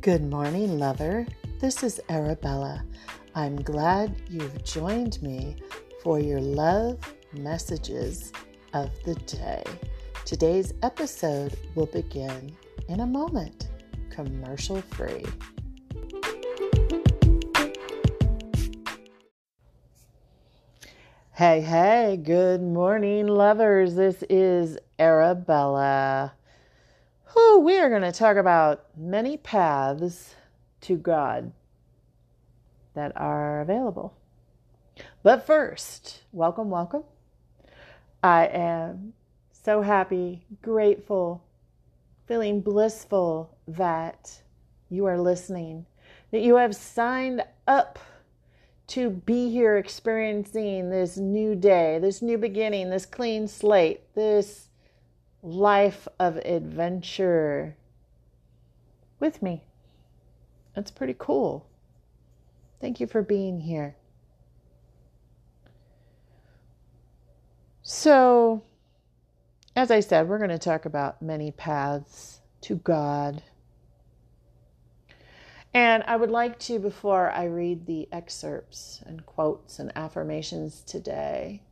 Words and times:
Good 0.00 0.22
morning, 0.30 0.78
lover. 0.78 1.26
This 1.58 1.82
is 1.82 2.00
Arabella. 2.08 2.84
I'm 3.34 3.56
glad 3.56 4.14
you've 4.30 4.62
joined 4.62 5.20
me 5.20 5.56
for 6.04 6.20
your 6.20 6.40
love 6.40 7.00
messages 7.32 8.32
of 8.74 8.90
the 9.04 9.16
day. 9.16 9.64
Today's 10.24 10.72
episode 10.84 11.58
will 11.74 11.86
begin 11.86 12.56
in 12.88 13.00
a 13.00 13.06
moment, 13.06 13.70
commercial 14.08 14.80
free. 14.82 15.24
Hey, 21.32 21.60
hey, 21.60 22.20
good 22.22 22.62
morning, 22.62 23.26
lovers. 23.26 23.96
This 23.96 24.22
is 24.30 24.78
Arabella. 25.00 26.37
Whew, 27.32 27.60
we 27.60 27.78
are 27.78 27.90
going 27.90 28.02
to 28.02 28.12
talk 28.12 28.36
about 28.36 28.86
many 28.96 29.36
paths 29.36 30.34
to 30.82 30.96
God 30.96 31.52
that 32.94 33.12
are 33.16 33.60
available. 33.60 34.16
But 35.22 35.46
first, 35.46 36.22
welcome, 36.32 36.70
welcome. 36.70 37.04
I 38.22 38.46
am 38.46 39.12
so 39.52 39.82
happy, 39.82 40.46
grateful, 40.62 41.44
feeling 42.26 42.60
blissful 42.60 43.56
that 43.68 44.40
you 44.88 45.04
are 45.04 45.20
listening, 45.20 45.84
that 46.30 46.40
you 46.40 46.56
have 46.56 46.74
signed 46.74 47.42
up 47.66 47.98
to 48.88 49.10
be 49.10 49.50
here 49.50 49.76
experiencing 49.76 50.88
this 50.88 51.18
new 51.18 51.54
day, 51.54 51.98
this 51.98 52.22
new 52.22 52.38
beginning, 52.38 52.88
this 52.88 53.04
clean 53.04 53.46
slate, 53.46 54.14
this 54.14 54.67
life 55.42 56.08
of 56.18 56.36
adventure 56.38 57.76
with 59.20 59.42
me. 59.42 59.62
That's 60.74 60.90
pretty 60.90 61.14
cool. 61.18 61.66
Thank 62.80 63.00
you 63.00 63.06
for 63.06 63.22
being 63.22 63.60
here. 63.60 63.96
So, 67.82 68.62
as 69.74 69.90
I 69.90 70.00
said, 70.00 70.28
we're 70.28 70.38
going 70.38 70.50
to 70.50 70.58
talk 70.58 70.84
about 70.84 71.22
many 71.22 71.50
paths 71.50 72.40
to 72.62 72.76
God. 72.76 73.42
And 75.72 76.02
I 76.06 76.16
would 76.16 76.30
like 76.30 76.58
to, 76.60 76.78
before 76.78 77.30
I 77.30 77.44
read 77.44 77.86
the 77.86 78.08
excerpts 78.12 79.02
and 79.06 79.24
quotes 79.24 79.78
and 79.78 79.90
affirmations 79.96 80.82
today, 80.82 81.62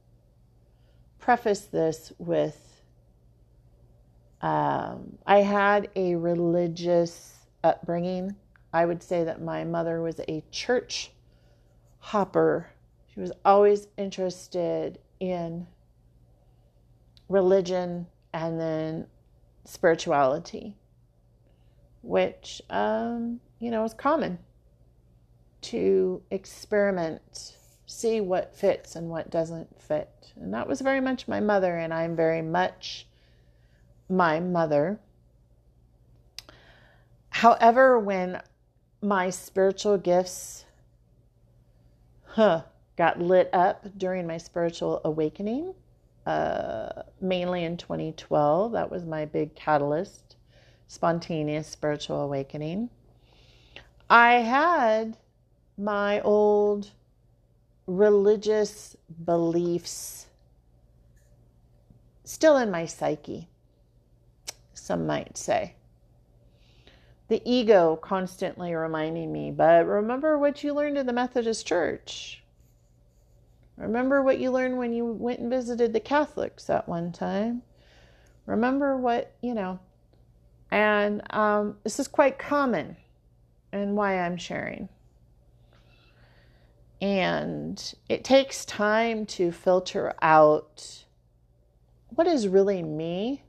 preface 1.19 1.61
this 1.61 2.13
with 2.19 2.76
um, 4.47 5.19
I 5.27 5.39
had 5.39 5.91
a 5.97 6.15
religious 6.15 7.35
upbringing. 7.65 8.37
I 8.73 8.87
would 8.87 9.03
say 9.03 9.25
that 9.25 9.43
my 9.43 9.65
mother 9.65 10.01
was 10.01 10.21
a 10.29 10.45
church 10.53 11.11
hopper. 11.99 12.69
She 13.13 13.19
was 13.19 13.33
always 13.45 13.89
interested 13.97 15.01
in 15.19 15.67
religion 17.29 18.07
and 18.33 18.61
then 18.61 19.09
spirituality, 19.65 20.77
which, 22.03 22.63
um, 22.71 23.41
you 23.59 23.73
know, 23.73 23.83
is 23.83 23.95
common 23.95 24.39
to 25.63 26.23
experiment, 26.31 27.57
see 27.87 28.21
what 28.21 28.55
fits 28.55 28.95
and 28.95 29.09
what 29.09 29.29
doesn't 29.29 29.83
fit. 29.83 30.33
And 30.37 30.55
that 30.55 30.69
was 30.69 30.83
very 30.83 31.01
much 31.01 31.27
my 31.27 31.41
mother, 31.41 31.77
and 31.77 31.93
I'm 31.93 32.15
very 32.15 32.43
much 32.43 33.06
my 34.09 34.41
mother. 34.41 34.99
However, 37.31 37.99
when 37.99 38.41
my 39.03 39.31
spiritual 39.31 39.99
gifts 39.99 40.65
huh, 42.25 42.63
got 42.97 43.21
lit 43.21 43.51
up 43.53 43.87
during 43.97 44.27
my 44.27 44.39
spiritual 44.39 45.01
awakening, 45.05 45.75
uh, 46.25 47.03
mainly 47.21 47.65
in 47.65 47.77
2012, 47.77 48.73
that 48.73 48.91
was 48.91 49.05
my 49.05 49.25
big 49.25 49.55
catalyst, 49.55 50.37
spontaneous 50.87 51.67
spiritual 51.67 52.21
awakening. 52.21 52.91
I 54.09 54.35
had 54.35 55.17
my 55.77 56.21
old 56.21 56.91
religious 57.87 58.97
beliefs 59.25 60.27
still 62.25 62.57
in 62.57 62.71
my 62.71 62.87
psyche 62.87 63.49
some 64.87 65.05
might 65.05 65.37
say. 65.37 65.75
The 67.29 67.43
ego 67.45 67.97
constantly 67.97 68.73
reminding 68.73 69.33
me, 69.33 69.51
but 69.51 69.85
remember 69.85 70.39
what 70.39 70.63
you 70.63 70.73
learned 70.73 70.97
in 70.97 71.07
the 71.07 71.13
Methodist 71.13 71.67
Church. 71.67 72.45
Remember 73.77 74.23
what 74.23 74.39
you 74.39 74.53
learned 74.53 74.79
when 74.79 74.93
you 74.93 75.05
went 75.05 75.41
and 75.41 75.51
visited 75.51 75.93
the 75.93 75.99
Catholics 75.99 76.71
at 76.71 76.89
one 76.89 77.11
time. 77.11 77.63
Remember 78.47 78.97
what, 78.97 79.35
you 79.43 79.55
know. 79.55 79.81
And 80.71 81.21
um, 81.31 81.79
this 81.83 81.99
is 81.99 82.07
quite 82.07 82.39
common 82.39 82.97
and 83.73 83.97
why 83.97 84.21
I'm 84.21 84.37
sharing. 84.37 84.89
And 87.03 87.95
it 88.09 88.23
takes 88.23 88.65
time 88.65 89.27
to 89.27 89.51
filter 89.51 90.15
out 90.23 91.05
what 92.11 92.29
is 92.29 92.47
really 92.47 92.85
me 92.85 93.43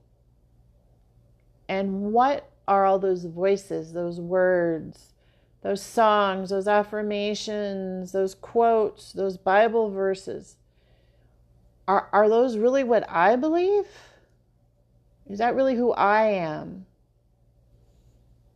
and 1.67 2.13
what 2.13 2.49
are 2.67 2.85
all 2.85 2.99
those 2.99 3.25
voices, 3.25 3.93
those 3.93 4.19
words, 4.19 5.13
those 5.61 5.81
songs, 5.81 6.49
those 6.49 6.67
affirmations, 6.67 8.11
those 8.11 8.35
quotes, 8.35 9.13
those 9.13 9.37
Bible 9.37 9.89
verses? 9.89 10.57
Are, 11.87 12.09
are 12.11 12.27
those 12.29 12.57
really 12.57 12.83
what 12.83 13.09
I 13.09 13.35
believe? 13.35 13.85
Is 15.29 15.39
that 15.39 15.55
really 15.55 15.75
who 15.75 15.91
I 15.93 16.25
am? 16.25 16.85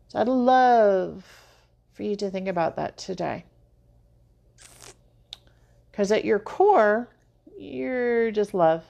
So 0.08 0.20
I'd 0.20 0.28
love 0.28 1.26
for 1.94 2.04
you 2.04 2.16
to 2.18 2.30
think 2.30 2.48
about 2.48 2.76
that 2.76 2.98
today. 2.98 3.46
Because 5.92 6.12
at 6.12 6.26
your 6.26 6.40
core, 6.40 7.10
you're 7.58 8.32
just 8.32 8.54
love. 8.54 8.84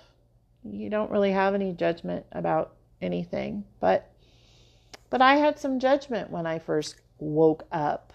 You 0.63 0.89
don't 0.89 1.11
really 1.11 1.31
have 1.31 1.53
any 1.55 1.73
judgment 1.73 2.25
about 2.31 2.73
anything. 3.01 3.65
But 3.79 4.10
but 5.11 5.21
I 5.21 5.35
had 5.35 5.59
some 5.59 5.77
judgment 5.77 6.31
when 6.31 6.47
I 6.47 6.57
first 6.57 6.95
woke 7.19 7.67
up 7.71 8.13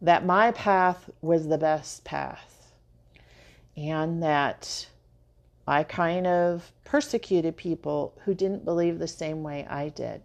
that 0.00 0.24
my 0.24 0.52
path 0.52 1.10
was 1.22 1.48
the 1.48 1.58
best 1.58 2.04
path 2.04 2.74
and 3.76 4.22
that 4.22 4.88
I 5.66 5.82
kind 5.82 6.26
of 6.26 6.70
persecuted 6.84 7.56
people 7.56 8.16
who 8.24 8.34
didn't 8.34 8.64
believe 8.64 8.98
the 8.98 9.08
same 9.08 9.42
way 9.42 9.66
I 9.68 9.88
did. 9.88 10.20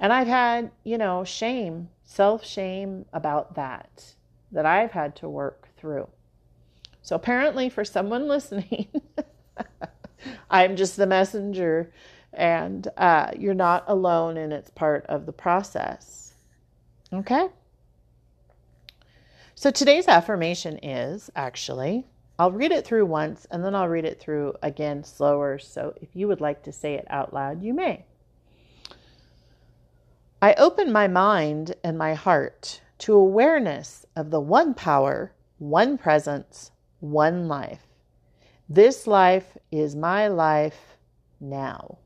And 0.00 0.12
I've 0.12 0.26
had, 0.26 0.72
you 0.82 0.98
know, 0.98 1.22
shame, 1.24 1.88
self 2.04 2.44
shame 2.44 3.06
about 3.12 3.54
that, 3.54 4.14
that 4.50 4.66
I've 4.66 4.90
had 4.90 5.14
to 5.16 5.28
work 5.28 5.68
through. 5.76 6.08
So 7.02 7.14
apparently, 7.14 7.68
for 7.68 7.84
someone 7.84 8.26
listening, 8.28 8.88
I'm 10.50 10.74
just 10.74 10.96
the 10.96 11.06
messenger 11.06 11.92
and 12.32 12.88
uh, 12.96 13.30
you're 13.38 13.54
not 13.54 13.84
alone 13.86 14.36
and 14.36 14.52
it's 14.52 14.70
part 14.70 15.04
of 15.06 15.26
the 15.26 15.32
process. 15.32 16.34
Okay? 17.12 17.48
So 19.54 19.70
today's 19.70 20.08
affirmation 20.08 20.78
is 20.82 21.30
actually, 21.36 22.06
I'll 22.38 22.52
read 22.52 22.72
it 22.72 22.84
through 22.84 23.06
once 23.06 23.46
and 23.50 23.64
then 23.64 23.74
I'll 23.74 23.88
read 23.88 24.04
it 24.04 24.18
through 24.18 24.54
again 24.62 25.04
slower. 25.04 25.58
So 25.58 25.94
if 26.00 26.08
you 26.14 26.26
would 26.28 26.40
like 26.40 26.62
to 26.64 26.72
say 26.72 26.94
it 26.94 27.06
out 27.08 27.32
loud, 27.32 27.62
you 27.62 27.74
may. 27.74 28.04
I 30.40 30.54
open 30.54 30.90
my 30.90 31.06
mind 31.06 31.76
and 31.84 31.96
my 31.96 32.14
heart 32.14 32.80
to 32.98 33.14
awareness 33.14 34.06
of 34.16 34.30
the 34.30 34.40
one 34.40 34.74
power, 34.74 35.32
one 35.58 35.98
presence, 35.98 36.72
one 36.98 37.46
life. 37.46 37.86
This 38.68 39.06
life 39.06 39.56
is 39.70 39.94
my 39.94 40.28
life 40.28 40.96
now. 41.40 41.98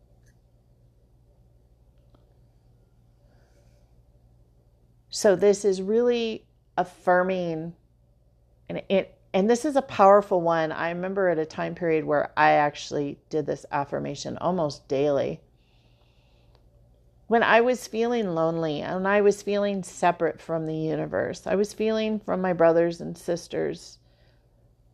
So 5.17 5.35
this 5.35 5.65
is 5.65 5.81
really 5.81 6.45
affirming 6.77 7.73
and 8.69 8.83
it 8.91 9.17
and 9.33 9.49
this 9.49 9.65
is 9.65 9.75
a 9.75 9.81
powerful 9.81 10.43
one. 10.43 10.73
I 10.73 10.91
remember 10.91 11.31
at 11.31 11.39
a 11.39 11.47
time 11.47 11.75
period 11.75 12.05
where 12.05 12.33
I 12.37 12.51
actually 12.51 13.19
did 13.31 13.47
this 13.47 13.65
affirmation 13.73 14.37
almost 14.37 14.87
daily. 14.89 15.41
When 17.29 17.43
I 17.43 17.63
was 17.63 17.87
feeling 17.87 18.35
lonely 18.35 18.83
and 18.83 19.09
I 19.09 19.23
was 19.23 19.41
feeling 19.41 19.83
separate 19.83 20.39
from 20.39 20.67
the 20.67 20.77
universe, 20.77 21.47
I 21.47 21.55
was 21.55 21.73
feeling 21.73 22.21
from 22.21 22.43
my 22.43 22.53
brothers 22.53 23.01
and 23.01 23.17
sisters 23.17 23.97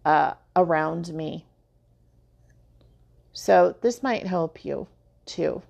uh, 0.05 0.35
around 0.55 1.13
me. 1.13 1.47
So, 3.33 3.75
this 3.81 4.05
might 4.05 4.29
help 4.29 4.65
you 4.65 4.87
too. 5.27 5.63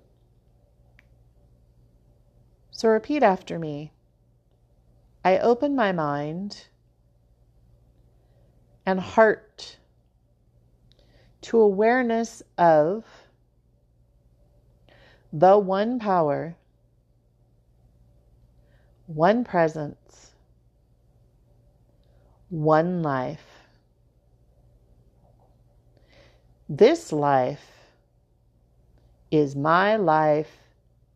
So, 2.69 2.89
repeat 2.89 3.23
after 3.23 3.57
me 3.57 3.92
I 5.23 5.37
open 5.37 5.75
my 5.75 5.93
mind 5.93 6.65
and 8.85 8.99
heart 8.99 9.77
to 11.43 11.59
awareness 11.59 12.43
of 12.57 13.05
the 15.31 15.57
one 15.57 15.97
power, 15.99 16.55
one 19.07 19.43
presence, 19.43 20.31
one 22.49 23.01
life. 23.01 23.45
This 26.67 27.11
life 27.11 27.69
is 29.31 29.55
my 29.55 29.95
life 29.95 30.57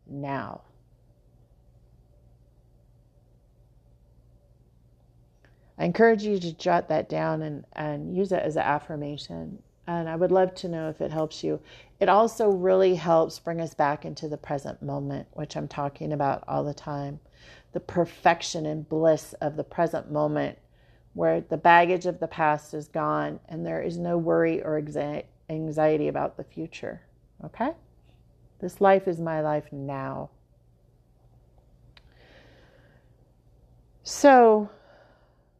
now. 0.06 0.62
I 5.78 5.84
encourage 5.84 6.24
you 6.24 6.38
to 6.40 6.52
jot 6.52 6.88
that 6.88 7.08
down 7.08 7.42
and, 7.42 7.64
and 7.74 8.16
use 8.16 8.32
it 8.32 8.42
as 8.42 8.56
an 8.56 8.62
affirmation. 8.62 9.62
And 9.86 10.08
I 10.08 10.16
would 10.16 10.32
love 10.32 10.54
to 10.56 10.68
know 10.68 10.88
if 10.88 11.00
it 11.00 11.12
helps 11.12 11.44
you. 11.44 11.60
It 12.00 12.08
also 12.08 12.50
really 12.50 12.96
helps 12.96 13.38
bring 13.38 13.60
us 13.60 13.74
back 13.74 14.04
into 14.04 14.28
the 14.28 14.36
present 14.36 14.82
moment, 14.82 15.28
which 15.32 15.56
I'm 15.56 15.68
talking 15.68 16.12
about 16.12 16.44
all 16.48 16.64
the 16.64 16.74
time. 16.74 17.20
The 17.72 17.80
perfection 17.80 18.66
and 18.66 18.88
bliss 18.88 19.34
of 19.40 19.56
the 19.56 19.64
present 19.64 20.10
moment, 20.10 20.58
where 21.14 21.40
the 21.40 21.56
baggage 21.56 22.06
of 22.06 22.18
the 22.18 22.26
past 22.26 22.74
is 22.74 22.88
gone 22.88 23.40
and 23.48 23.64
there 23.64 23.80
is 23.80 23.98
no 23.98 24.18
worry 24.18 24.60
or 24.62 24.82
anxiety 25.48 26.08
about 26.08 26.36
the 26.36 26.44
future. 26.44 27.02
Okay? 27.44 27.70
This 28.60 28.80
life 28.80 29.06
is 29.06 29.20
my 29.20 29.40
life 29.40 29.72
now. 29.72 30.30
So, 34.02 34.70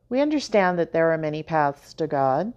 we 0.08 0.20
understand 0.20 0.78
that 0.78 0.92
there 0.92 1.12
are 1.12 1.18
many 1.18 1.42
paths 1.42 1.94
to 1.94 2.06
God. 2.06 2.52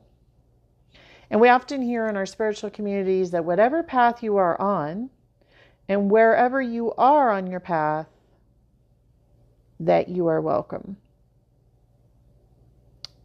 And 1.30 1.39
we 1.39 1.50
often 1.50 1.81
hear 1.81 2.07
in 2.07 2.18
our 2.18 2.25
spiritual 2.25 2.69
communities 2.69 3.31
that 3.31 3.45
whatever 3.45 3.83
path 3.83 4.21
you 4.21 4.38
are 4.38 4.59
on, 4.59 5.09
and 5.88 6.09
wherever 6.09 6.62
you 6.62 6.94
are 6.94 7.31
on 7.31 7.48
your 7.48 7.59
path, 7.59 8.07
that 9.80 10.09
you 10.09 10.27
are 10.27 10.42
welcome. 10.42 10.98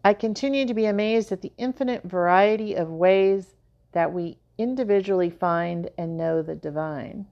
I 0.04 0.14
continue 0.14 0.66
to 0.66 0.74
be 0.74 0.86
amazed 0.86 1.32
at 1.32 1.42
the 1.42 1.52
infinite 1.58 2.04
variety 2.04 2.74
of 2.74 2.88
ways 2.90 3.56
that 3.92 4.12
we 4.12 4.38
individually 4.56 5.30
find 5.30 5.90
and 5.98 6.16
know 6.16 6.42
the 6.42 6.54
divine. 6.54 7.26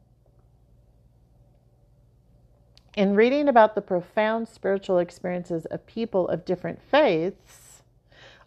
In 2.97 3.17
reading 3.17 3.49
about 3.49 3.75
the 3.75 3.81
profound 3.81 4.47
spiritual 4.47 4.99
experiences 4.99 5.65
of 5.67 5.85
people 5.85 6.29
of 6.29 6.45
different 6.45 6.81
faiths, 6.81 7.83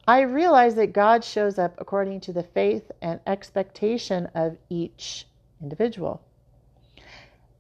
I 0.08 0.22
realize 0.22 0.76
that 0.76 0.94
God 0.94 1.26
shows 1.26 1.60
up 1.60 1.76
according 1.78 2.22
to 2.22 2.34
the 2.34 2.44
faith 2.44 2.90
and 3.02 3.20
expectation 3.28 4.28
of 4.34 4.58
each 4.70 5.28
individual. 5.62 6.22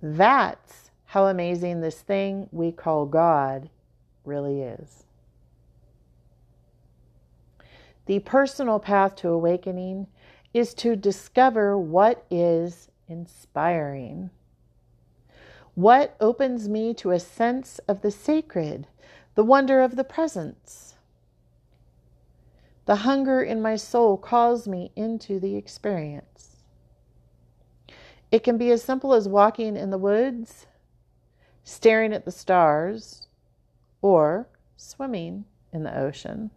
That's 0.02 0.92
how 1.06 1.26
amazing 1.26 1.82
this 1.82 2.00
thing 2.00 2.48
we 2.54 2.72
call 2.72 3.06
God 3.06 3.70
really 4.24 4.62
is. 4.62 5.04
The 8.06 8.20
personal 8.20 8.80
path 8.80 9.18
to 9.18 9.30
awakening 9.30 10.08
is 10.54 10.74
to 10.76 10.96
discover 10.96 11.78
what 11.78 12.26
is 12.32 12.88
inspiring. 13.10 14.30
What 15.78 16.16
opens 16.20 16.68
me 16.68 16.96
to 16.96 17.12
a 17.12 17.20
sense 17.20 17.78
of 17.88 18.02
the 18.02 18.10
sacred, 18.10 18.88
the 19.36 19.44
wonder 19.44 19.84
of 19.84 19.96
the 19.96 20.04
presence? 20.04 20.96
The 22.86 22.96
hunger 22.96 23.44
in 23.44 23.62
my 23.62 23.76
soul 23.76 24.18
calls 24.18 24.68
me 24.68 24.92
into 24.96 25.40
the 25.40 25.56
experience. 25.56 26.64
It 28.32 28.40
can 28.40 28.58
be 28.58 28.72
as 28.72 28.82
simple 28.82 29.14
as 29.14 29.30
walking 29.30 29.78
in 29.78 29.92
the 29.92 30.00
woods, 30.00 30.66
staring 31.64 32.12
at 32.12 32.26
the 32.26 32.32
stars, 32.32 33.28
or 34.02 34.50
swimming 34.78 35.46
in 35.72 35.84
the 35.84 35.96
ocean. 35.96 36.50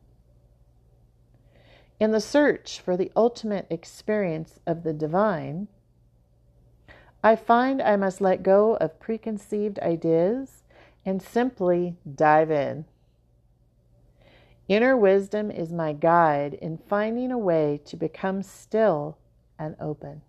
In 2.00 2.12
the 2.12 2.22
search 2.22 2.80
for 2.80 2.96
the 2.96 3.12
ultimate 3.14 3.66
experience 3.68 4.60
of 4.66 4.82
the 4.82 4.94
divine, 4.94 5.68
I 7.22 7.36
find 7.36 7.82
I 7.82 7.96
must 7.96 8.20
let 8.20 8.42
go 8.42 8.76
of 8.76 8.98
preconceived 8.98 9.78
ideas 9.80 10.62
and 11.04 11.22
simply 11.22 11.96
dive 12.14 12.50
in. 12.50 12.86
Inner 14.68 14.96
wisdom 14.96 15.50
is 15.50 15.72
my 15.72 15.92
guide 15.92 16.54
in 16.54 16.78
finding 16.78 17.30
a 17.32 17.38
way 17.38 17.80
to 17.86 17.96
become 17.96 18.42
still 18.42 19.18
and 19.58 19.76
open. 19.80 20.22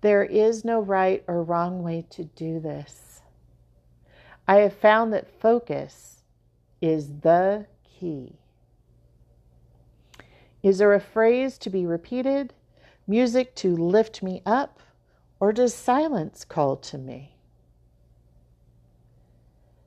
There 0.00 0.24
is 0.24 0.64
no 0.64 0.80
right 0.80 1.24
or 1.26 1.42
wrong 1.42 1.82
way 1.82 2.04
to 2.10 2.24
do 2.24 2.60
this. 2.60 3.22
I 4.46 4.56
have 4.56 4.74
found 4.74 5.12
that 5.12 5.40
focus 5.40 6.22
is 6.82 7.20
the 7.20 7.66
key. 7.84 8.34
Is 10.62 10.78
there 10.78 10.92
a 10.92 11.00
phrase 11.00 11.56
to 11.58 11.70
be 11.70 11.86
repeated, 11.86 12.52
music 13.06 13.54
to 13.56 13.76
lift 13.76 14.22
me 14.22 14.42
up, 14.46 14.80
or 15.40 15.52
does 15.52 15.74
silence 15.74 16.44
call 16.44 16.76
to 16.76 16.98
me? 16.98 17.36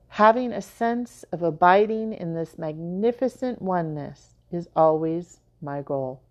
Having 0.08 0.52
a 0.52 0.62
sense 0.62 1.24
of 1.32 1.42
abiding 1.42 2.12
in 2.12 2.34
this 2.34 2.58
magnificent 2.58 3.62
oneness 3.62 4.34
is 4.50 4.68
always 4.74 5.40
my 5.60 5.82
goal. 5.82 6.22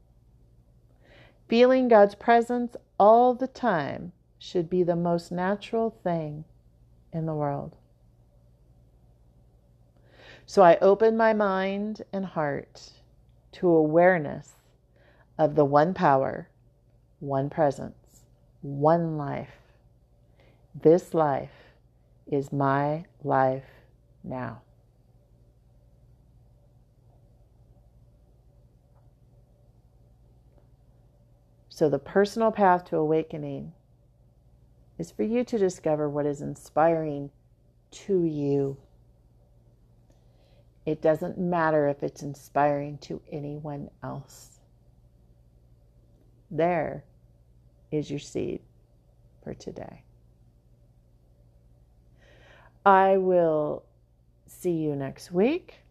Feeling 1.47 1.87
God's 1.87 2.15
presence 2.15 2.75
all 2.99 3.33
the 3.33 3.47
time 3.47 4.11
should 4.39 4.69
be 4.69 4.83
the 4.83 4.95
most 4.95 5.31
natural 5.31 5.89
thing 6.03 6.43
in 7.13 7.25
the 7.25 7.33
world. 7.33 7.75
So 10.45 10.61
I 10.61 10.77
open 10.77 11.17
my 11.17 11.33
mind 11.33 12.03
and 12.11 12.25
heart 12.25 12.91
to 13.53 13.69
awareness 13.69 14.55
of 15.37 15.55
the 15.55 15.65
one 15.65 15.93
power, 15.93 16.49
one 17.19 17.49
presence, 17.49 18.25
one 18.61 19.17
life. 19.17 19.49
This 20.75 21.13
life 21.13 21.73
is 22.27 22.51
my 22.51 23.05
life 23.23 23.63
now. 24.23 24.61
So, 31.69 31.89
the 31.89 31.99
personal 31.99 32.51
path 32.51 32.85
to 32.85 32.97
awakening 32.97 33.73
is 34.97 35.11
for 35.11 35.23
you 35.23 35.43
to 35.43 35.57
discover 35.59 36.09
what 36.09 36.25
is 36.25 36.41
inspiring 36.41 37.29
to 37.91 38.23
you. 38.23 38.77
It 40.87 41.01
doesn't 41.01 41.37
matter 41.37 41.87
if 41.87 42.01
it's 42.01 42.23
inspiring 42.23 42.97
to 42.99 43.21
anyone 43.31 43.91
else. 44.01 44.56
There 46.49 47.03
is 47.91 48.09
your 48.09 48.19
seed 48.19 48.61
for 49.43 49.53
today. 49.53 50.03
I 52.85 53.17
will 53.17 53.83
see 54.45 54.71
you 54.71 54.95
next 54.95 55.31
week 55.31 55.81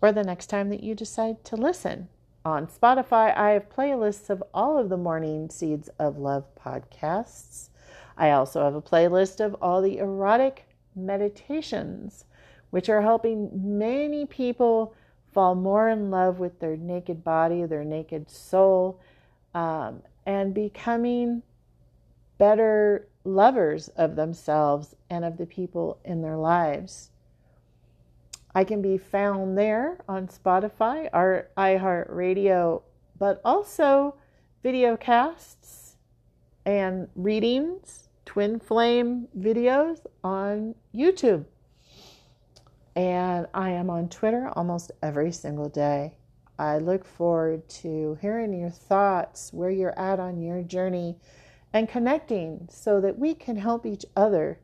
or 0.00 0.12
the 0.12 0.22
next 0.22 0.46
time 0.46 0.70
that 0.70 0.82
you 0.82 0.94
decide 0.94 1.44
to 1.44 1.56
listen. 1.56 2.08
On 2.44 2.66
Spotify, 2.66 3.36
I 3.36 3.50
have 3.50 3.68
playlists 3.68 4.30
of 4.30 4.42
all 4.54 4.78
of 4.78 4.88
the 4.88 4.96
Morning 4.96 5.50
Seeds 5.50 5.90
of 5.98 6.18
Love 6.18 6.44
podcasts. 6.54 7.70
I 8.16 8.30
also 8.30 8.62
have 8.64 8.74
a 8.74 8.82
playlist 8.82 9.44
of 9.44 9.56
all 9.60 9.82
the 9.82 9.98
erotic 9.98 10.68
meditations 10.94 12.24
which 12.70 12.88
are 12.88 13.02
helping 13.02 13.50
many 13.52 14.26
people 14.26 14.94
fall 15.32 15.54
more 15.54 15.88
in 15.88 16.10
love 16.10 16.38
with 16.38 16.58
their 16.60 16.76
naked 16.76 17.24
body, 17.24 17.64
their 17.64 17.84
naked 17.84 18.30
soul, 18.30 19.00
um, 19.58 20.02
and 20.24 20.54
becoming 20.54 21.42
better 22.38 23.08
lovers 23.24 23.88
of 23.88 24.14
themselves 24.14 24.94
and 25.10 25.24
of 25.24 25.36
the 25.36 25.46
people 25.46 25.98
in 26.04 26.22
their 26.22 26.36
lives. 26.36 27.10
I 28.54 28.62
can 28.62 28.80
be 28.80 28.98
found 28.98 29.58
there 29.58 29.98
on 30.08 30.28
Spotify 30.28 31.08
or 31.12 31.48
iHeartRadio, 31.56 32.82
but 33.18 33.40
also 33.44 34.14
video 34.62 34.96
casts 34.96 35.96
and 36.64 37.08
readings, 37.16 38.08
twin 38.24 38.60
flame 38.60 39.26
videos 39.36 40.06
on 40.22 40.76
YouTube. 40.94 41.44
And 42.94 43.46
I 43.54 43.70
am 43.70 43.90
on 43.90 44.08
Twitter 44.08 44.50
almost 44.54 44.92
every 45.02 45.32
single 45.32 45.68
day. 45.68 46.17
I 46.58 46.78
look 46.78 47.04
forward 47.04 47.68
to 47.68 48.18
hearing 48.20 48.52
your 48.52 48.70
thoughts, 48.70 49.52
where 49.52 49.70
you're 49.70 49.98
at 49.98 50.18
on 50.18 50.40
your 50.40 50.62
journey, 50.62 51.16
and 51.72 51.88
connecting 51.88 52.68
so 52.70 53.00
that 53.00 53.18
we 53.18 53.34
can 53.34 53.56
help 53.56 53.86
each 53.86 54.04
other 54.16 54.58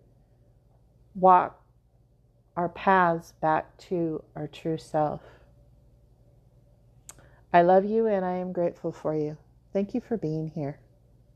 walk 1.14 1.60
our 2.56 2.68
paths 2.68 3.32
back 3.40 3.76
to 3.76 4.22
our 4.34 4.46
true 4.46 4.78
self. 4.78 5.20
I 7.52 7.62
love 7.62 7.84
you 7.84 8.06
and 8.06 8.24
I 8.24 8.36
am 8.36 8.52
grateful 8.52 8.92
for 8.92 9.14
you. 9.14 9.36
Thank 9.72 9.94
you 9.94 10.00
for 10.00 10.16
being 10.16 10.48
here. 10.48 10.80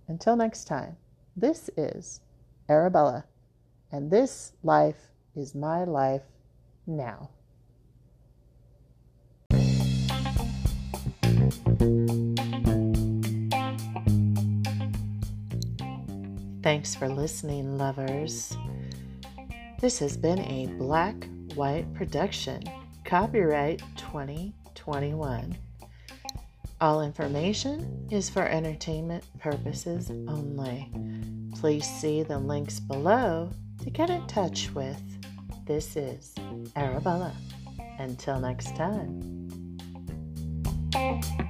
Until 0.09 0.37
next 0.37 0.65
time, 0.65 0.97
this 1.37 1.71
is 1.77 2.21
Arabella, 2.69 3.25
and 3.93 4.11
this 4.11 4.53
life 4.63 5.13
is 5.37 5.55
my 5.55 5.85
life 5.85 6.23
now. 6.87 7.31
Thanks 16.63 16.95
for 16.95 17.09
listening, 17.09 17.79
lovers. 17.79 18.57
This 19.81 19.99
has 20.01 20.17
been 20.17 20.41
a 20.41 20.67
Black 20.79 21.15
White 21.55 21.93
production, 21.95 22.63
copyright 23.05 23.81
2021. 23.97 25.57
All 26.81 27.03
information 27.03 28.07
is 28.11 28.29
for 28.29 28.43
entertainment 28.43 29.25
purposes 29.41 30.11
only. 30.11 30.91
Please 31.59 31.87
see 31.87 32.23
the 32.23 32.39
links 32.39 32.79
below 32.81 33.51
to 33.83 33.91
get 33.91 34.11
in 34.11 34.27
touch 34.27 34.71
with. 34.75 35.03
This 35.67 35.97
is 35.97 36.35
Arabella. 36.77 37.33
Until 37.99 38.39
next 38.39 38.77
time. 38.77 39.38
Bye. 40.99 41.48